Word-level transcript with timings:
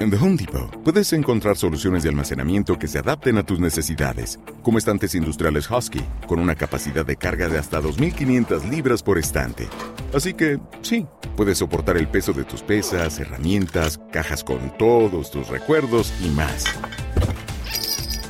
En 0.00 0.10
The 0.10 0.16
Home 0.16 0.38
Depot 0.38 0.82
puedes 0.82 1.12
encontrar 1.12 1.58
soluciones 1.58 2.02
de 2.02 2.08
almacenamiento 2.08 2.78
que 2.78 2.88
se 2.88 2.98
adapten 2.98 3.36
a 3.36 3.42
tus 3.42 3.60
necesidades, 3.60 4.40
como 4.62 4.78
estantes 4.78 5.14
industriales 5.14 5.70
Husky, 5.70 6.00
con 6.26 6.40
una 6.40 6.54
capacidad 6.54 7.04
de 7.04 7.16
carga 7.16 7.50
de 7.50 7.58
hasta 7.58 7.82
2.500 7.82 8.70
libras 8.70 9.02
por 9.02 9.18
estante. 9.18 9.68
Así 10.14 10.32
que, 10.32 10.58
sí, 10.80 11.06
puedes 11.36 11.58
soportar 11.58 11.98
el 11.98 12.08
peso 12.08 12.32
de 12.32 12.44
tus 12.44 12.62
pesas, 12.62 13.20
herramientas, 13.20 14.00
cajas 14.10 14.42
con 14.42 14.74
todos 14.78 15.30
tus 15.30 15.48
recuerdos 15.48 16.14
y 16.24 16.30
más. 16.30 16.64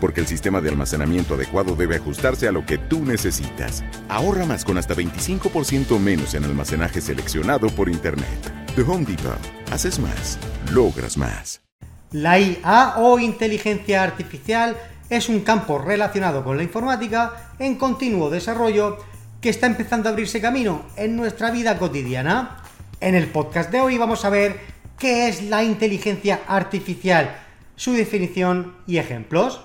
Porque 0.01 0.23
el 0.23 0.27
sistema 0.27 0.61
de 0.61 0.71
almacenamiento 0.71 1.35
adecuado 1.35 1.77
debe 1.77 1.95
ajustarse 1.95 2.49
a 2.49 2.53
lo 2.53 2.67
que 2.67 2.79
tú 2.79 3.05
necesitas. 3.05 3.85
Ahorra 4.09 4.45
más 4.45 4.65
con 4.65 4.77
hasta 4.77 4.97
25% 4.97 6.01
menos 6.01 6.35
en 6.35 6.43
almacenaje 6.43 7.01
seleccionado 7.01 7.69
por 7.69 7.89
Internet. 7.89 8.53
The 8.75 8.83
Home 8.83 9.05
Depot. 9.05 9.60
Haces 9.71 10.01
más, 10.01 10.37
logras 10.73 11.17
más. 11.17 11.63
La 12.11 12.41
IA 12.41 12.95
o 12.97 13.21
inteligencia 13.21 14.03
artificial 14.03 14.77
es 15.09 15.29
un 15.29 15.43
campo 15.43 15.79
relacionado 15.79 16.43
con 16.43 16.57
la 16.57 16.65
informática 16.65 17.53
en 17.61 17.77
continuo 17.77 18.31
desarrollo 18.31 18.99
que 19.41 19.49
está 19.49 19.69
empezando 19.69 20.09
a 20.09 20.13
abrirse 20.13 20.41
camino 20.41 20.87
en 20.97 21.15
nuestra 21.15 21.53
vida 21.53 21.79
cotidiana. 21.79 22.65
En 23.01 23.15
el 23.15 23.29
podcast 23.29 23.71
de 23.71 23.81
hoy 23.81 23.97
vamos 23.97 24.25
a 24.25 24.31
ver 24.31 24.59
qué 24.99 25.29
es 25.29 25.45
la 25.45 25.63
inteligencia 25.63 26.41
artificial, 26.49 27.37
su 27.77 27.93
definición 27.93 28.75
y 28.89 28.99
ejemplos. 28.99 29.61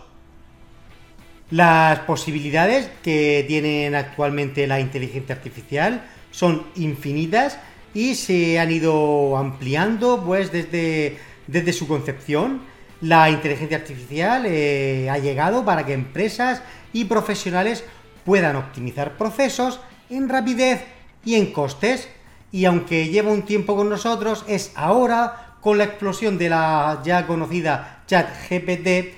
Las 1.49 2.01
posibilidades 2.01 2.91
que 3.01 3.43
tienen 3.47 3.95
actualmente 3.95 4.67
la 4.67 4.79
inteligencia 4.79 5.33
artificial 5.33 6.05
son 6.29 6.63
infinitas 6.75 7.57
y 7.95 8.13
se 8.13 8.59
han 8.59 8.71
ido 8.71 9.37
ampliando 9.37 10.21
pues 10.23 10.51
desde, 10.51 11.17
desde 11.47 11.73
su 11.73 11.87
concepción. 11.87 12.61
La 13.01 13.29
inteligencia 13.29 13.77
artificial 13.77 14.45
eh, 14.45 15.09
ha 15.09 15.17
llegado 15.17 15.65
para 15.65 15.85
que 15.85 15.93
empresas 15.93 16.61
y 16.93 17.05
profesionales 17.05 17.83
puedan 18.25 18.57
optimizar 18.57 19.17
procesos 19.17 19.79
en 20.09 20.29
rapidez 20.29 20.83
y 21.23 21.35
en 21.35 21.51
costes. 21.51 22.09
Y 22.51 22.65
aunque 22.65 23.07
lleva 23.07 23.31
un 23.31 23.43
tiempo 23.43 23.75
con 23.75 23.89
nosotros, 23.89 24.43
es 24.47 24.71
ahora 24.75 25.55
con 25.61 25.77
la 25.77 25.85
explosión 25.85 26.37
de 26.37 26.49
la 26.49 27.01
ya 27.03 27.25
conocida 27.25 28.03
ChatGPT 28.07 29.15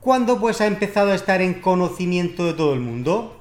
cuando 0.00 0.38
pues 0.40 0.60
ha 0.60 0.66
empezado 0.66 1.10
a 1.10 1.14
estar 1.14 1.40
en 1.40 1.54
conocimiento 1.54 2.46
de 2.46 2.52
todo 2.54 2.74
el 2.74 2.80
mundo. 2.80 3.37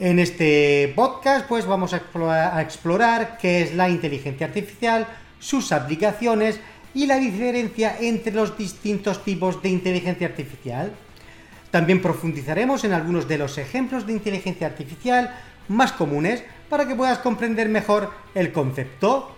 En 0.00 0.18
este 0.18 0.94
podcast 0.96 1.46
pues 1.46 1.66
vamos 1.66 1.92
a 1.92 2.62
explorar, 2.62 3.36
qué 3.36 3.60
es 3.60 3.74
la 3.74 3.90
inteligencia 3.90 4.46
artificial, 4.46 5.06
sus 5.38 5.72
aplicaciones 5.72 6.58
y 6.94 7.06
la 7.06 7.18
diferencia 7.18 7.98
entre 8.00 8.32
los 8.32 8.56
distintos 8.56 9.22
tipos 9.22 9.62
de 9.62 9.68
inteligencia 9.68 10.26
artificial. 10.26 10.94
También 11.70 12.00
profundizaremos 12.00 12.82
en 12.84 12.94
algunos 12.94 13.28
de 13.28 13.36
los 13.36 13.58
ejemplos 13.58 14.06
de 14.06 14.14
inteligencia 14.14 14.68
artificial 14.68 15.36
más 15.68 15.92
comunes 15.92 16.44
para 16.70 16.88
que 16.88 16.94
puedas 16.94 17.18
comprender 17.18 17.68
mejor 17.68 18.10
el 18.34 18.52
concepto. 18.52 19.36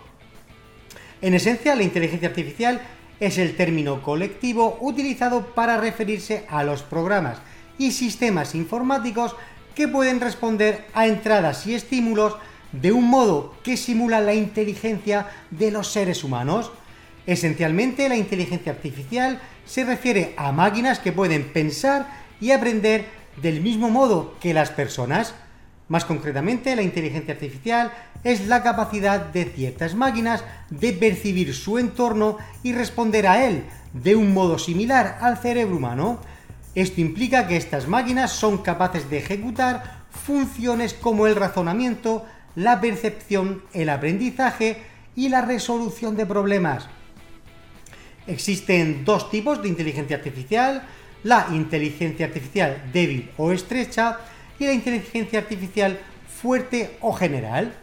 En 1.21 1.33
esencia, 1.33 1.75
la 1.75 1.83
inteligencia 1.83 2.29
artificial 2.29 2.79
es 3.19 3.37
el 3.37 3.57
término 3.57 4.01
colectivo 4.01 4.77
utilizado 4.79 5.45
para 5.47 5.75
referirse 5.75 6.45
a 6.49 6.63
los 6.63 6.83
programas 6.83 7.39
y 7.77 7.91
sistemas 7.91 8.55
informáticos 8.55 9.35
que 9.75 9.87
pueden 9.87 10.19
responder 10.19 10.85
a 10.93 11.07
entradas 11.07 11.65
y 11.67 11.75
estímulos 11.75 12.35
de 12.71 12.91
un 12.91 13.09
modo 13.09 13.55
que 13.63 13.77
simula 13.77 14.19
la 14.19 14.33
inteligencia 14.33 15.27
de 15.51 15.71
los 15.71 15.91
seres 15.91 16.23
humanos. 16.23 16.71
Esencialmente, 17.25 18.09
la 18.09 18.17
inteligencia 18.17 18.71
artificial 18.71 19.39
se 19.65 19.85
refiere 19.85 20.33
a 20.37 20.51
máquinas 20.51 20.99
que 20.99 21.11
pueden 21.11 21.45
pensar 21.53 22.07
y 22.41 22.51
aprender 22.51 23.05
del 23.41 23.61
mismo 23.61 23.89
modo 23.89 24.35
que 24.39 24.53
las 24.53 24.71
personas. 24.71 25.33
Más 25.87 26.05
concretamente, 26.05 26.75
la 26.75 26.81
inteligencia 26.81 27.33
artificial 27.33 27.91
es 28.23 28.47
la 28.47 28.63
capacidad 28.63 29.19
de 29.19 29.45
ciertas 29.45 29.95
máquinas 29.95 30.43
de 30.69 30.93
percibir 30.93 31.53
su 31.53 31.77
entorno 31.77 32.37
y 32.63 32.73
responder 32.73 33.27
a 33.27 33.45
él 33.45 33.63
de 33.93 34.15
un 34.15 34.33
modo 34.33 34.57
similar 34.57 35.17
al 35.21 35.37
cerebro 35.37 35.77
humano. 35.77 36.19
Esto 36.75 37.01
implica 37.01 37.47
que 37.47 37.57
estas 37.57 37.87
máquinas 37.87 38.31
son 38.31 38.57
capaces 38.59 39.09
de 39.09 39.19
ejecutar 39.19 40.03
funciones 40.09 40.93
como 40.93 41.27
el 41.27 41.35
razonamiento, 41.35 42.25
la 42.55 42.81
percepción, 42.81 43.63
el 43.73 43.89
aprendizaje 43.89 44.77
y 45.15 45.29
la 45.29 45.41
resolución 45.41 46.15
de 46.15 46.25
problemas. 46.25 46.87
Existen 48.25 49.05
dos 49.05 49.29
tipos 49.29 49.61
de 49.61 49.69
inteligencia 49.69 50.15
artificial, 50.15 50.83
la 51.23 51.47
inteligencia 51.51 52.25
artificial 52.25 52.89
débil 52.91 53.29
o 53.37 53.51
estrecha 53.51 54.19
y 54.57 54.65
la 54.65 54.73
inteligencia 54.73 55.39
artificial 55.39 55.99
fuerte 56.41 56.97
o 57.01 57.13
general. 57.13 57.73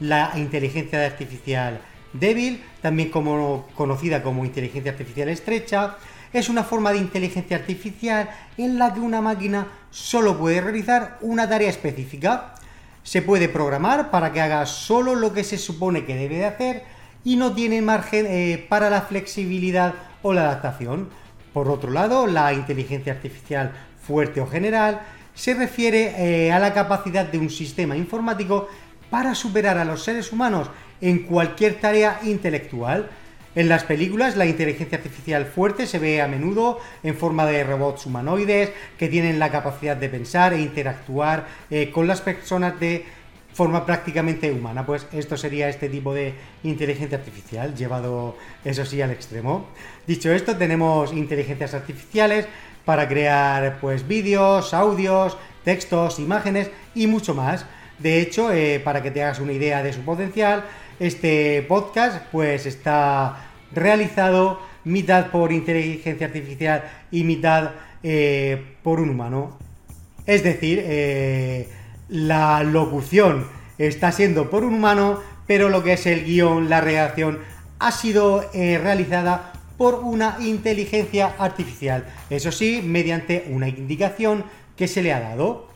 La 0.00 0.32
inteligencia 0.36 1.04
artificial 1.04 1.80
débil, 2.12 2.62
también 2.80 3.10
conocida 3.10 4.22
como 4.22 4.44
inteligencia 4.44 4.92
artificial 4.92 5.28
estrecha, 5.28 5.96
es 6.32 6.48
una 6.48 6.64
forma 6.64 6.92
de 6.92 6.98
inteligencia 6.98 7.56
artificial 7.56 8.28
en 8.56 8.78
la 8.78 8.92
que 8.92 9.00
una 9.00 9.20
máquina 9.20 9.66
solo 9.90 10.38
puede 10.38 10.60
realizar 10.60 11.18
una 11.20 11.48
tarea 11.48 11.70
específica. 11.70 12.54
Se 13.02 13.22
puede 13.22 13.48
programar 13.48 14.10
para 14.10 14.32
que 14.32 14.40
haga 14.40 14.66
solo 14.66 15.14
lo 15.14 15.32
que 15.32 15.44
se 15.44 15.58
supone 15.58 16.04
que 16.04 16.16
debe 16.16 16.36
de 16.36 16.44
hacer 16.44 16.82
y 17.24 17.36
no 17.36 17.54
tiene 17.54 17.82
margen 17.82 18.26
eh, 18.26 18.66
para 18.68 18.90
la 18.90 19.02
flexibilidad 19.02 19.94
o 20.22 20.32
la 20.32 20.42
adaptación. 20.42 21.08
Por 21.52 21.68
otro 21.68 21.90
lado, 21.90 22.26
la 22.26 22.52
inteligencia 22.52 23.12
artificial 23.12 23.72
fuerte 24.02 24.40
o 24.40 24.46
general 24.46 25.00
se 25.34 25.54
refiere 25.54 26.14
eh, 26.18 26.52
a 26.52 26.58
la 26.58 26.74
capacidad 26.74 27.24
de 27.24 27.38
un 27.38 27.50
sistema 27.50 27.96
informático 27.96 28.68
para 29.10 29.34
superar 29.34 29.78
a 29.78 29.84
los 29.84 30.02
seres 30.02 30.32
humanos 30.32 30.70
en 31.00 31.20
cualquier 31.20 31.80
tarea 31.80 32.20
intelectual. 32.24 33.08
En 33.54 33.68
las 33.68 33.84
películas, 33.84 34.36
la 34.36 34.46
inteligencia 34.46 34.98
artificial 34.98 35.46
fuerte 35.46 35.86
se 35.86 35.98
ve 35.98 36.20
a 36.20 36.28
menudo 36.28 36.78
en 37.02 37.16
forma 37.16 37.46
de 37.46 37.64
robots 37.64 38.06
humanoides 38.06 38.70
que 38.98 39.08
tienen 39.08 39.38
la 39.38 39.50
capacidad 39.50 39.96
de 39.96 40.08
pensar 40.08 40.52
e 40.52 40.60
interactuar 40.60 41.46
eh, 41.70 41.90
con 41.90 42.06
las 42.06 42.20
personas 42.20 42.78
de 42.78 43.04
forma 43.52 43.84
prácticamente 43.84 44.52
humana. 44.52 44.86
Pues 44.86 45.06
esto 45.12 45.36
sería 45.36 45.68
este 45.68 45.88
tipo 45.88 46.14
de 46.14 46.34
inteligencia 46.62 47.18
artificial, 47.18 47.74
llevado 47.74 48.36
eso 48.64 48.84
sí 48.84 49.02
al 49.02 49.10
extremo. 49.10 49.66
Dicho 50.06 50.30
esto, 50.30 50.56
tenemos 50.56 51.12
inteligencias 51.12 51.74
artificiales 51.74 52.46
para 52.84 53.08
crear 53.08 53.78
pues 53.80 54.06
vídeos, 54.06 54.72
audios, 54.72 55.36
textos, 55.64 56.20
imágenes 56.20 56.70
y 56.94 57.06
mucho 57.06 57.34
más. 57.34 57.66
De 57.98 58.20
hecho, 58.20 58.52
eh, 58.52 58.80
para 58.80 59.02
que 59.02 59.10
te 59.10 59.22
hagas 59.22 59.40
una 59.40 59.52
idea 59.52 59.82
de 59.82 59.92
su 59.92 60.02
potencial, 60.02 60.64
este 60.98 61.62
podcast 61.62 62.22
pues 62.32 62.66
está 62.66 63.50
realizado 63.72 64.60
mitad 64.84 65.30
por 65.30 65.52
inteligencia 65.52 66.26
artificial 66.26 66.84
y 67.10 67.24
mitad 67.24 67.70
eh, 68.02 68.76
por 68.82 69.00
un 69.00 69.10
humano. 69.10 69.58
Es 70.26 70.42
decir, 70.42 70.82
eh, 70.82 71.68
la 72.08 72.62
locución 72.62 73.46
está 73.78 74.12
siendo 74.12 74.50
por 74.50 74.64
un 74.64 74.74
humano, 74.74 75.20
pero 75.46 75.68
lo 75.68 75.82
que 75.82 75.94
es 75.94 76.06
el 76.06 76.24
guion, 76.24 76.68
la 76.68 76.80
redacción, 76.80 77.38
ha 77.78 77.92
sido 77.92 78.44
eh, 78.52 78.78
realizada 78.78 79.52
por 79.76 79.96
una 79.96 80.36
inteligencia 80.40 81.34
artificial. 81.38 82.04
Eso 82.28 82.50
sí, 82.50 82.82
mediante 82.84 83.46
una 83.50 83.68
indicación 83.68 84.44
que 84.76 84.88
se 84.88 85.02
le 85.02 85.12
ha 85.12 85.20
dado. 85.20 85.68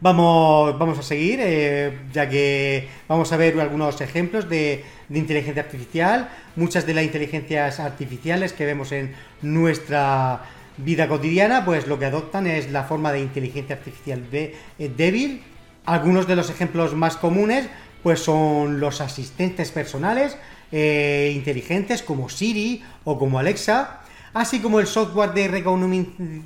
Vamos, 0.00 0.78
vamos 0.78 0.98
a 0.98 1.02
seguir, 1.02 1.40
eh, 1.42 2.00
ya 2.12 2.28
que 2.28 2.86
vamos 3.08 3.32
a 3.32 3.38
ver 3.38 3.58
algunos 3.58 3.98
ejemplos 4.02 4.46
de, 4.48 4.84
inteligencia 5.08 5.62
artificial. 5.62 6.28
Muchas 6.54 6.86
de 6.86 6.92
las 6.92 7.04
inteligencias 7.04 7.80
artificiales 7.80 8.52
que 8.52 8.66
vemos 8.66 8.92
en 8.92 9.14
nuestra 9.40 10.42
vida 10.76 11.08
cotidiana, 11.08 11.64
pues 11.64 11.86
lo 11.86 11.98
que 11.98 12.04
adoptan 12.04 12.46
es 12.46 12.70
la 12.70 12.84
forma 12.84 13.10
de 13.10 13.20
inteligencia 13.20 13.76
artificial 13.76 14.22
eh, 14.32 14.54
débil. 14.78 15.42
Algunos 15.86 16.26
de 16.26 16.36
los 16.36 16.50
ejemplos 16.50 16.94
más 16.94 17.16
comunes, 17.16 17.66
pues 18.02 18.20
son 18.20 18.80
los 18.80 19.00
asistentes 19.00 19.70
personales 19.70 20.36
eh, 20.72 21.32
inteligentes 21.34 22.02
como 22.02 22.28
Siri 22.28 22.82
o 23.04 23.18
como 23.18 23.38
Alexa, 23.38 24.00
así 24.34 24.60
como 24.60 24.78
el 24.78 24.88
software 24.88 25.32
de, 25.32 25.48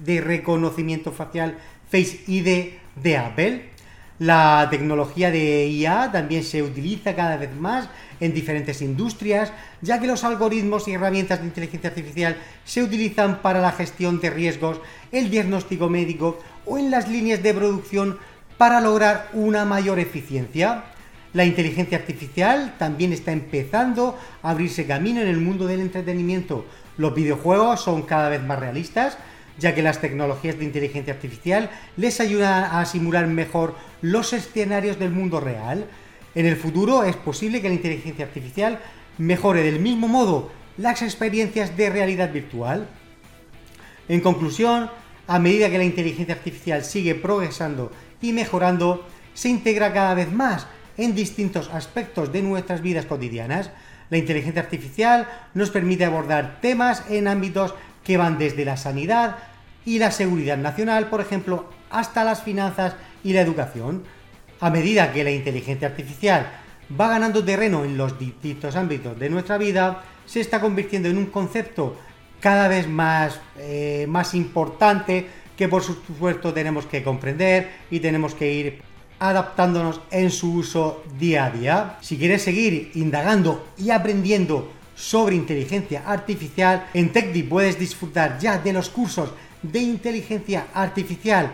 de 0.05 0.21
reconocimiento 0.21 1.11
facial 1.11 1.57
Face 1.91 2.21
ID 2.27 2.75
de 3.03 3.17
Apple. 3.17 3.71
La 4.19 4.69
tecnología 4.71 5.31
de 5.31 5.67
IA 5.69 6.13
también 6.13 6.45
se 6.45 6.63
utiliza 6.63 7.17
cada 7.17 7.37
vez 7.37 7.55
más 7.57 7.89
en 8.21 8.35
diferentes 8.35 8.83
industrias, 8.83 9.51
ya 9.81 9.99
que 9.99 10.07
los 10.07 10.25
algoritmos 10.25 10.87
y 10.87 10.93
herramientas 10.93 11.41
de 11.41 11.47
inteligencia 11.47 11.89
artificial 11.89 12.37
se 12.65 12.83
utilizan 12.83 13.41
para 13.41 13.63
la 13.63 13.73
gestión 13.73 14.21
de 14.21 14.29
riesgos, 14.29 14.81
el 15.11 15.31
diagnóstico 15.31 15.89
médico 15.89 16.39
o 16.67 16.77
en 16.77 16.91
las 16.91 17.09
líneas 17.09 17.43
de 17.43 17.55
producción 17.55 18.19
para 18.59 18.83
lograr 18.83 19.31
una 19.33 19.65
mayor 19.65 19.99
eficiencia. 19.99 20.85
La 21.33 21.47
inteligencia 21.47 21.97
artificial 21.97 22.75
también 22.79 23.15
está 23.15 23.33
empezando 23.33 24.19
a 24.43 24.51
abrirse 24.51 24.87
camino 24.87 25.23
en 25.23 25.29
el 25.29 25.39
mundo 25.39 25.67
del 25.67 25.81
entretenimiento, 25.81 26.67
Los 26.99 27.15
videojuegos 27.15 27.81
son 27.81 28.03
cada 28.03 28.29
vez 28.29 28.43
más 28.43 28.59
realistas, 28.59 29.17
ya 29.61 29.75
que 29.75 29.83
las 29.83 30.01
tecnologías 30.01 30.59
de 30.59 30.65
inteligencia 30.65 31.13
artificial 31.13 31.71
les 31.97 32.19
ayudan 32.21 32.65
a 32.65 32.85
simular 32.87 33.27
mejor 33.27 33.77
los 34.01 34.33
escenarios 34.33 34.99
del 34.99 35.11
mundo 35.11 35.39
real. 35.39 35.87
En 36.35 36.47
el 36.47 36.57
futuro 36.57 37.05
es 37.05 37.15
posible 37.15 37.61
que 37.61 37.69
la 37.69 37.75
inteligencia 37.75 38.25
artificial 38.25 38.81
mejore 39.19 39.63
del 39.63 39.79
mismo 39.79 40.09
modo 40.09 40.51
las 40.79 41.03
experiencias 41.03 41.77
de 41.77 41.91
realidad 41.91 42.33
virtual. 42.33 42.89
En 44.09 44.21
conclusión, 44.21 44.91
a 45.27 45.39
medida 45.39 45.71
que 45.71 45.79
la 45.79 45.85
inteligencia 45.85 46.35
artificial 46.35 46.83
sigue 46.83 47.15
progresando 47.15 47.93
y 48.23 48.33
mejorando, 48.33 49.07
se 49.35 49.51
integra 49.51 49.93
cada 49.93 50.15
vez 50.15 50.33
más 50.33 50.67
en 50.97 51.15
distintos 51.15 51.69
aspectos 51.73 52.33
de 52.33 52.43
nuestras 52.43 52.81
vidas 52.81 53.07
cotidianas. 53.07 53.71
La 54.09 54.19
inteligencia 54.19 54.63
artificial 54.63 55.29
nos 55.55 55.71
permite 55.71 56.05
abordar 56.05 56.61
temas 56.61 57.05
en 57.11 57.29
ámbitos 57.29 57.75
que 58.03 58.17
van 58.17 58.39
desde 58.39 58.65
la 58.65 58.77
sanidad 58.77 59.37
y 59.85 59.99
la 59.99 60.11
seguridad 60.11 60.59
nacional, 60.59 61.09
por 61.09 61.21
ejemplo, 61.21 61.67
hasta 61.91 62.25
las 62.25 62.43
finanzas 62.43 62.95
y 63.25 63.33
la 63.33 63.41
educación. 63.41 64.05
A 64.61 64.71
medida 64.71 65.13
que 65.13 65.25
la 65.25 65.31
inteligencia 65.31 65.89
artificial 65.89 66.51
va 66.99 67.09
ganando 67.09 67.45
terreno 67.45 67.85
en 67.85 67.97
los 67.97 68.19
distintos 68.19 68.77
ámbitos 68.77 69.19
de 69.19 69.31
nuestra 69.31 69.59
vida, 69.59 70.03
se 70.27 70.41
está 70.41 70.61
convirtiendo 70.61 71.09
en 71.09 71.19
un 71.19 71.27
concepto 71.27 71.97
cada 72.41 72.69
vez 72.69 72.89
más, 72.89 73.41
eh, 73.59 74.07
más 74.09 74.35
importante 74.35 75.27
que 75.57 75.69
por 75.69 75.83
supuesto 75.83 76.53
tenemos 76.53 76.87
que 76.87 77.03
comprender 77.03 77.71
y 77.91 78.01
tenemos 78.01 78.35
que 78.35 78.53
ir 78.53 78.83
adaptándonos 79.19 80.01
en 80.11 80.31
su 80.31 80.55
uso 80.55 81.05
día 81.19 81.45
a 81.45 81.51
día. 81.51 81.99
Si 82.01 82.17
quieres 82.17 82.43
seguir 82.43 82.93
indagando 82.95 83.69
y 83.77 83.91
aprendiendo 83.91 84.73
sobre 84.95 85.37
inteligencia 85.37 86.03
artificial, 86.07 86.89
en 86.95 87.13
TechDi 87.13 87.43
puedes 87.43 87.79
disfrutar 87.79 88.39
ya 88.39 88.59
de 88.59 88.73
los 88.73 88.89
cursos 88.89 89.31
de 89.63 89.81
inteligencia 89.81 90.67
artificial 90.75 91.53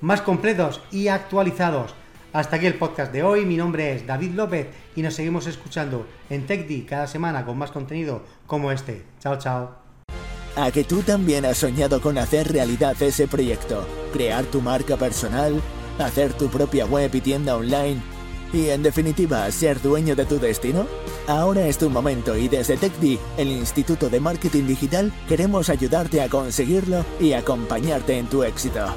más 0.00 0.20
completos 0.20 0.80
y 0.90 1.08
actualizados. 1.08 1.94
Hasta 2.32 2.56
aquí 2.56 2.66
el 2.66 2.74
podcast 2.74 3.12
de 3.12 3.22
hoy. 3.22 3.46
Mi 3.46 3.56
nombre 3.56 3.94
es 3.94 4.06
David 4.06 4.32
López 4.32 4.66
y 4.94 5.02
nos 5.02 5.14
seguimos 5.14 5.46
escuchando 5.46 6.06
en 6.28 6.46
TechDi 6.46 6.82
cada 6.82 7.06
semana 7.06 7.44
con 7.44 7.56
más 7.56 7.70
contenido 7.70 8.22
como 8.46 8.72
este. 8.72 9.04
Chao, 9.20 9.38
chao. 9.38 9.76
A 10.56 10.70
que 10.70 10.84
tú 10.84 11.02
también 11.02 11.44
has 11.44 11.58
soñado 11.58 12.00
con 12.00 12.18
hacer 12.18 12.52
realidad 12.52 13.00
ese 13.02 13.26
proyecto, 13.26 13.86
crear 14.12 14.44
tu 14.44 14.60
marca 14.60 14.96
personal 14.96 15.62
hacer 16.04 16.32
tu 16.34 16.48
propia 16.48 16.86
web 16.86 17.14
y 17.14 17.20
tienda 17.20 17.56
online 17.56 18.00
y 18.52 18.68
en 18.68 18.82
definitiva 18.82 19.50
ser 19.50 19.80
dueño 19.80 20.16
de 20.16 20.26
tu 20.26 20.38
destino? 20.38 20.86
Ahora 21.26 21.66
es 21.66 21.78
tu 21.78 21.90
momento 21.90 22.36
y 22.36 22.48
desde 22.48 22.76
TechDi, 22.76 23.18
el 23.36 23.48
Instituto 23.48 24.08
de 24.08 24.20
Marketing 24.20 24.64
Digital, 24.66 25.12
queremos 25.28 25.68
ayudarte 25.68 26.22
a 26.22 26.28
conseguirlo 26.28 27.04
y 27.20 27.32
acompañarte 27.32 28.18
en 28.18 28.26
tu 28.26 28.42
éxito. 28.42 28.94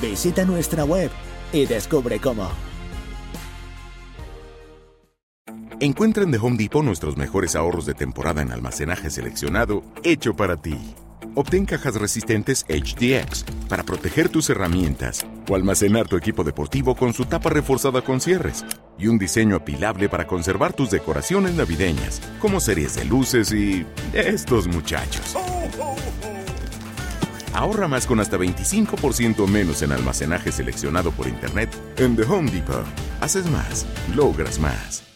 Visita 0.00 0.44
nuestra 0.44 0.84
web 0.84 1.10
y 1.52 1.66
descubre 1.66 2.18
cómo. 2.20 2.48
Encuentra 5.82 6.24
en 6.24 6.34
Home 6.34 6.58
Depot 6.58 6.84
nuestros 6.84 7.16
mejores 7.16 7.56
ahorros 7.56 7.86
de 7.86 7.94
temporada 7.94 8.42
en 8.42 8.52
almacenaje 8.52 9.08
seleccionado, 9.08 9.82
hecho 10.02 10.36
para 10.36 10.58
ti. 10.60 10.76
Obtén 11.34 11.64
cajas 11.64 11.94
resistentes 11.94 12.66
HDX 12.68 13.44
para 13.66 13.82
proteger 13.82 14.28
tus 14.28 14.50
herramientas 14.50 15.24
o 15.48 15.54
almacenar 15.54 16.06
tu 16.06 16.16
equipo 16.16 16.44
deportivo 16.44 16.94
con 16.94 17.14
su 17.14 17.24
tapa 17.24 17.48
reforzada 17.48 18.02
con 18.02 18.20
cierres 18.20 18.64
y 19.00 19.08
un 19.08 19.18
diseño 19.18 19.56
apilable 19.56 20.08
para 20.08 20.26
conservar 20.26 20.72
tus 20.72 20.90
decoraciones 20.90 21.54
navideñas, 21.54 22.20
como 22.38 22.60
series 22.60 22.96
de 22.96 23.04
luces 23.04 23.52
y 23.52 23.86
estos 24.12 24.66
muchachos. 24.66 25.36
Ahorra 27.52 27.88
más 27.88 28.06
con 28.06 28.20
hasta 28.20 28.38
25% 28.38 29.46
menos 29.48 29.82
en 29.82 29.92
almacenaje 29.92 30.52
seleccionado 30.52 31.10
por 31.10 31.26
Internet 31.26 31.70
en 31.96 32.16
The 32.16 32.22
Home 32.22 32.50
Depot. 32.50 32.84
Haces 33.20 33.50
más, 33.50 33.86
logras 34.14 34.58
más. 34.58 35.09